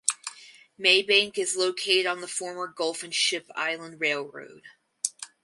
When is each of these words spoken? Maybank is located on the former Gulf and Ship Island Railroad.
Maybank 0.79 1.37
is 1.37 1.55
located 1.55 2.07
on 2.07 2.21
the 2.21 2.27
former 2.27 2.65
Gulf 2.67 3.03
and 3.03 3.13
Ship 3.13 3.45
Island 3.55 4.01
Railroad. 4.01 4.63